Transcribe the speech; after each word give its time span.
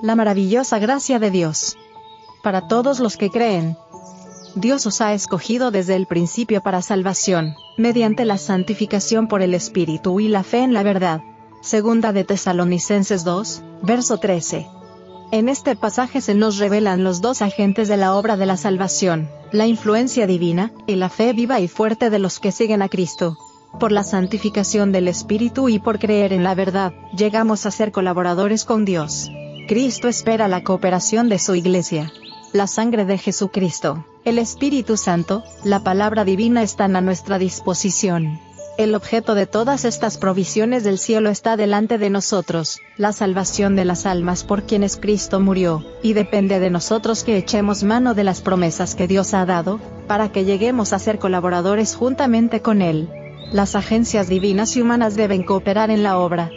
La 0.00 0.14
maravillosa 0.14 0.78
gracia 0.78 1.18
de 1.18 1.32
Dios. 1.32 1.76
Para 2.44 2.68
todos 2.68 3.00
los 3.00 3.16
que 3.16 3.30
creen. 3.30 3.76
Dios 4.54 4.86
os 4.86 5.00
ha 5.00 5.12
escogido 5.12 5.72
desde 5.72 5.96
el 5.96 6.06
principio 6.06 6.62
para 6.62 6.82
salvación, 6.82 7.56
mediante 7.76 8.24
la 8.24 8.38
santificación 8.38 9.26
por 9.26 9.42
el 9.42 9.54
Espíritu 9.54 10.20
y 10.20 10.28
la 10.28 10.44
fe 10.44 10.58
en 10.58 10.72
la 10.72 10.84
verdad. 10.84 11.20
Segunda 11.62 12.12
de 12.12 12.22
Tesalonicenses 12.22 13.24
2, 13.24 13.62
verso 13.82 14.18
13. 14.18 14.68
En 15.32 15.48
este 15.48 15.74
pasaje 15.74 16.20
se 16.20 16.34
nos 16.34 16.58
revelan 16.58 17.02
los 17.02 17.20
dos 17.20 17.42
agentes 17.42 17.88
de 17.88 17.96
la 17.96 18.14
obra 18.14 18.36
de 18.36 18.46
la 18.46 18.56
salvación, 18.56 19.28
la 19.50 19.66
influencia 19.66 20.28
divina, 20.28 20.72
y 20.86 20.94
la 20.94 21.08
fe 21.08 21.32
viva 21.32 21.58
y 21.58 21.66
fuerte 21.66 22.08
de 22.08 22.20
los 22.20 22.38
que 22.38 22.52
siguen 22.52 22.82
a 22.82 22.88
Cristo. 22.88 23.36
Por 23.80 23.90
la 23.90 24.04
santificación 24.04 24.92
del 24.92 25.08
Espíritu 25.08 25.68
y 25.68 25.80
por 25.80 25.98
creer 25.98 26.32
en 26.32 26.44
la 26.44 26.54
verdad, 26.54 26.92
llegamos 27.16 27.66
a 27.66 27.72
ser 27.72 27.90
colaboradores 27.90 28.64
con 28.64 28.84
Dios. 28.84 29.28
Cristo 29.68 30.08
espera 30.08 30.48
la 30.48 30.64
cooperación 30.64 31.28
de 31.28 31.38
su 31.38 31.54
iglesia. 31.54 32.10
La 32.54 32.66
sangre 32.66 33.04
de 33.04 33.18
Jesucristo, 33.18 34.06
el 34.24 34.38
Espíritu 34.38 34.96
Santo, 34.96 35.44
la 35.62 35.84
palabra 35.84 36.24
divina 36.24 36.62
están 36.62 36.96
a 36.96 37.02
nuestra 37.02 37.38
disposición. 37.38 38.40
El 38.78 38.94
objeto 38.94 39.34
de 39.34 39.44
todas 39.44 39.84
estas 39.84 40.16
provisiones 40.16 40.84
del 40.84 40.96
cielo 40.96 41.28
está 41.28 41.58
delante 41.58 41.98
de 41.98 42.08
nosotros, 42.08 42.80
la 42.96 43.12
salvación 43.12 43.76
de 43.76 43.84
las 43.84 44.06
almas 44.06 44.42
por 44.42 44.62
quienes 44.62 44.96
Cristo 44.96 45.38
murió, 45.38 45.84
y 46.02 46.14
depende 46.14 46.60
de 46.60 46.70
nosotros 46.70 47.22
que 47.22 47.36
echemos 47.36 47.82
mano 47.82 48.14
de 48.14 48.24
las 48.24 48.40
promesas 48.40 48.94
que 48.94 49.06
Dios 49.06 49.34
ha 49.34 49.44
dado, 49.44 49.80
para 50.06 50.32
que 50.32 50.46
lleguemos 50.46 50.94
a 50.94 50.98
ser 50.98 51.18
colaboradores 51.18 51.94
juntamente 51.94 52.62
con 52.62 52.80
Él. 52.80 53.10
Las 53.52 53.74
agencias 53.74 54.30
divinas 54.30 54.74
y 54.78 54.80
humanas 54.80 55.14
deben 55.14 55.42
cooperar 55.42 55.90
en 55.90 56.02
la 56.02 56.16
obra, 56.16 56.50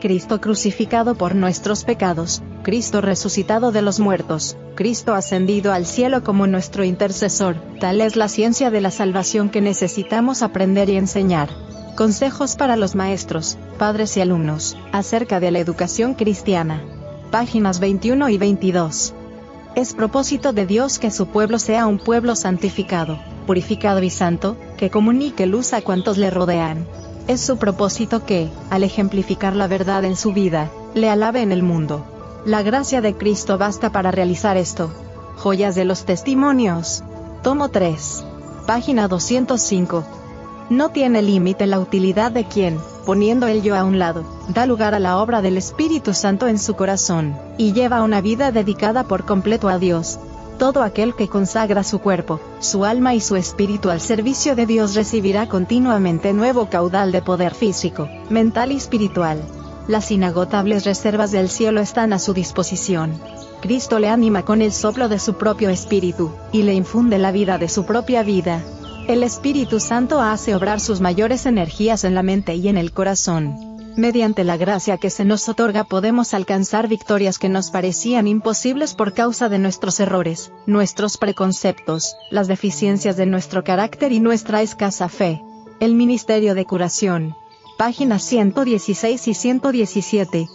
Cristo 0.00 0.40
crucificado 0.40 1.16
por 1.16 1.34
nuestros 1.34 1.84
pecados, 1.84 2.42
Cristo 2.62 3.00
resucitado 3.00 3.72
de 3.72 3.82
los 3.82 3.98
muertos, 3.98 4.56
Cristo 4.74 5.14
ascendido 5.14 5.72
al 5.72 5.86
cielo 5.86 6.22
como 6.22 6.46
nuestro 6.46 6.84
intercesor, 6.84 7.56
tal 7.80 8.00
es 8.00 8.14
la 8.14 8.28
ciencia 8.28 8.70
de 8.70 8.80
la 8.80 8.90
salvación 8.90 9.48
que 9.48 9.60
necesitamos 9.60 10.42
aprender 10.42 10.88
y 10.88 10.96
enseñar. 10.96 11.48
Consejos 11.96 12.54
para 12.54 12.76
los 12.76 12.94
maestros, 12.94 13.58
padres 13.76 14.16
y 14.16 14.20
alumnos, 14.20 14.76
acerca 14.92 15.40
de 15.40 15.50
la 15.50 15.58
educación 15.58 16.14
cristiana. 16.14 16.80
Páginas 17.32 17.80
21 17.80 18.28
y 18.28 18.38
22. 18.38 19.14
Es 19.74 19.94
propósito 19.94 20.52
de 20.52 20.64
Dios 20.64 20.98
que 20.98 21.10
su 21.10 21.26
pueblo 21.26 21.58
sea 21.58 21.86
un 21.86 21.98
pueblo 21.98 22.36
santificado, 22.36 23.18
purificado 23.46 24.02
y 24.02 24.10
santo, 24.10 24.56
que 24.76 24.90
comunique 24.90 25.46
luz 25.46 25.72
a 25.72 25.82
cuantos 25.82 26.18
le 26.18 26.30
rodean. 26.30 26.86
Es 27.28 27.42
su 27.42 27.58
propósito 27.58 28.24
que, 28.24 28.48
al 28.70 28.84
ejemplificar 28.84 29.54
la 29.54 29.66
verdad 29.66 30.02
en 30.04 30.16
su 30.16 30.32
vida, 30.32 30.70
le 30.94 31.10
alabe 31.10 31.42
en 31.42 31.52
el 31.52 31.62
mundo. 31.62 32.06
La 32.46 32.62
gracia 32.62 33.02
de 33.02 33.18
Cristo 33.18 33.58
basta 33.58 33.92
para 33.92 34.10
realizar 34.10 34.56
esto. 34.56 34.90
Joyas 35.36 35.74
de 35.74 35.84
los 35.84 36.06
Testimonios. 36.06 37.04
Tomo 37.42 37.68
3. 37.68 38.24
Página 38.66 39.08
205. 39.08 40.04
No 40.70 40.88
tiene 40.88 41.20
límite 41.20 41.66
la 41.66 41.78
utilidad 41.78 42.32
de 42.32 42.44
quien, 42.46 42.78
poniendo 43.04 43.46
el 43.46 43.62
yo 43.62 43.76
a 43.76 43.84
un 43.84 43.98
lado, 43.98 44.24
da 44.48 44.64
lugar 44.64 44.94
a 44.94 44.98
la 44.98 45.18
obra 45.18 45.42
del 45.42 45.58
Espíritu 45.58 46.14
Santo 46.14 46.48
en 46.48 46.58
su 46.58 46.76
corazón, 46.76 47.36
y 47.58 47.74
lleva 47.74 48.02
una 48.02 48.22
vida 48.22 48.52
dedicada 48.52 49.04
por 49.04 49.26
completo 49.26 49.68
a 49.68 49.78
Dios, 49.78 50.18
todo 50.58 50.82
aquel 50.82 51.14
que 51.14 51.28
consagra 51.28 51.84
su 51.84 52.00
cuerpo, 52.00 52.40
su 52.58 52.84
alma 52.84 53.14
y 53.14 53.20
su 53.20 53.36
espíritu 53.36 53.90
al 53.90 54.00
servicio 54.00 54.54
de 54.56 54.66
Dios 54.66 54.94
recibirá 54.94 55.48
continuamente 55.48 56.32
nuevo 56.32 56.68
caudal 56.68 57.12
de 57.12 57.22
poder 57.22 57.54
físico, 57.54 58.08
mental 58.28 58.72
y 58.72 58.76
espiritual. 58.76 59.40
Las 59.86 60.10
inagotables 60.10 60.84
reservas 60.84 61.30
del 61.30 61.48
cielo 61.48 61.80
están 61.80 62.12
a 62.12 62.18
su 62.18 62.34
disposición. 62.34 63.18
Cristo 63.62 63.98
le 63.98 64.08
anima 64.08 64.44
con 64.44 64.60
el 64.60 64.72
soplo 64.72 65.08
de 65.08 65.18
su 65.18 65.34
propio 65.34 65.70
espíritu, 65.70 66.32
y 66.52 66.62
le 66.62 66.74
infunde 66.74 67.18
la 67.18 67.32
vida 67.32 67.56
de 67.56 67.68
su 67.68 67.86
propia 67.86 68.22
vida. 68.22 68.62
El 69.06 69.22
Espíritu 69.22 69.80
Santo 69.80 70.20
hace 70.20 70.54
obrar 70.54 70.80
sus 70.80 71.00
mayores 71.00 71.46
energías 71.46 72.04
en 72.04 72.14
la 72.14 72.22
mente 72.22 72.54
y 72.54 72.68
en 72.68 72.76
el 72.76 72.92
corazón 72.92 73.67
mediante 73.98 74.44
la 74.44 74.56
gracia 74.56 74.96
que 74.96 75.10
se 75.10 75.24
nos 75.24 75.48
otorga 75.48 75.82
podemos 75.82 76.32
alcanzar 76.32 76.86
victorias 76.86 77.38
que 77.38 77.48
nos 77.48 77.70
parecían 77.70 78.28
imposibles 78.28 78.94
por 78.94 79.12
causa 79.12 79.48
de 79.48 79.58
nuestros 79.58 79.98
errores, 79.98 80.52
nuestros 80.66 81.18
preconceptos, 81.18 82.14
las 82.30 82.46
deficiencias 82.46 83.16
de 83.16 83.26
nuestro 83.26 83.64
carácter 83.64 84.12
y 84.12 84.20
nuestra 84.20 84.62
escasa 84.62 85.08
fe. 85.08 85.42
El 85.80 85.94
Ministerio 85.94 86.54
de 86.54 86.64
Curación. 86.64 87.34
Páginas 87.76 88.22
116 88.22 89.28
y 89.28 89.34
117. 89.34 90.48